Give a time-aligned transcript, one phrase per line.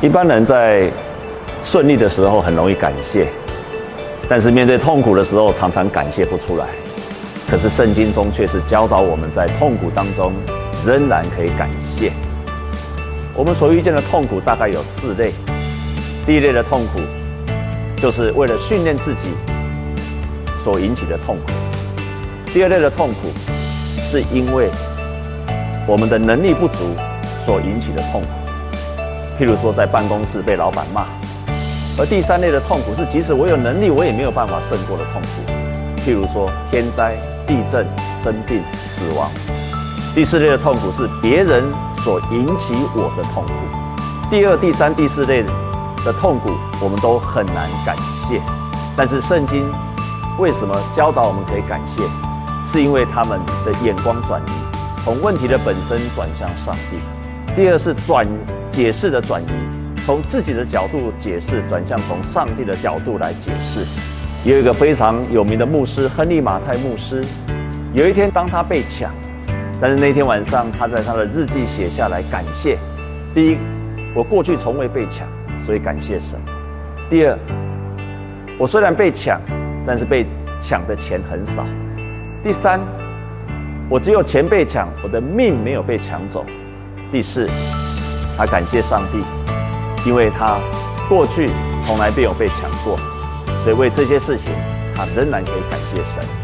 [0.00, 0.90] 一般人在
[1.64, 3.26] 顺利的时候很容易感谢，
[4.28, 6.66] 但是面对痛苦的时候常常感谢不出来。
[7.48, 10.32] 可是圣经中却是教导我们在痛苦当中
[10.84, 12.12] 仍然可以感谢。
[13.34, 15.32] 我们所遇见的痛苦大概有四类。
[16.26, 17.00] 第一类的痛苦，
[17.96, 19.30] 就是为了训练自己
[20.62, 21.52] 所引起的痛苦；
[22.52, 23.28] 第二类的痛苦，
[24.00, 24.68] 是因为
[25.86, 26.94] 我们的能力不足
[27.44, 28.28] 所引起的痛苦，
[29.38, 31.02] 譬如说在办公室被老板骂；
[31.98, 35.52] 而第三类的痛苦是，即使我有能力，我也没有办法胜过的痛苦，
[36.00, 37.16] 譬如说天灾、
[37.46, 37.86] 地震、
[38.22, 39.28] 生病、死亡；
[40.14, 41.64] 第四类的痛苦是别人
[42.04, 43.52] 所引起我的痛苦。
[44.30, 45.42] 第二、第三、第四类
[46.04, 47.96] 的痛苦，我们都很难感
[48.28, 48.40] 谢。
[48.96, 49.68] 但是圣经
[50.38, 52.02] 为什么教导我们可以感谢？
[52.72, 54.52] 是因为他们的眼光转移，
[55.04, 56.98] 从问题的本身转向上帝。
[57.54, 58.26] 第二是转
[58.74, 59.46] 解释的转移，
[60.04, 63.86] 从自己的角度解释，转向从上帝的角度来解释。
[64.44, 67.24] 有一个非常有名的牧师亨利马太牧师，
[67.92, 69.12] 有一天当他被抢，
[69.80, 72.76] 但是那天晚上他在他的日记写下来感谢：
[73.32, 73.58] 第一，
[74.12, 75.24] 我过去从未被抢。
[75.64, 76.38] 所以感谢神。
[77.08, 77.38] 第二，
[78.58, 79.40] 我虽然被抢，
[79.86, 80.26] 但是被
[80.60, 81.64] 抢的钱很少。
[82.42, 82.80] 第三，
[83.88, 86.44] 我只有钱被抢，我的命没有被抢走。
[87.10, 87.48] 第四，
[88.36, 89.24] 他感谢上帝，
[90.08, 90.58] 因为他
[91.08, 91.50] 过去
[91.86, 92.98] 从来没有被抢过，
[93.62, 94.52] 所以为这些事情，
[94.96, 96.43] 他仍然可以感谢神。